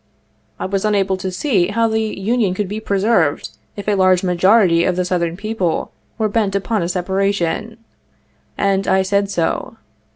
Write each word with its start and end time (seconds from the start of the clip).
I 0.59 0.65
was 0.65 0.83
unable 0.83 1.15
to 1.17 1.29
see 1.29 1.67
how 1.67 1.87
the 1.87 1.99
Union 2.01 2.55
could 2.55 2.67
be 2.67 2.79
preserved 2.79 3.51
if 3.75 3.87
a 3.87 3.91
large 3.93 4.23
majority 4.23 4.83
of 4.83 4.95
the 4.95 5.05
Southern 5.05 5.37
people 5.37 5.91
were 6.17 6.27
bent 6.27 6.55
upon 6.55 6.81
a 6.81 6.89
separation, 6.89 7.77
and 8.57 8.87
I 8.87 9.03
said 9.03 9.29
so. 9.29 9.77